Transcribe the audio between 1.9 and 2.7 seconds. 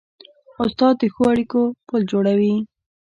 جوړوي.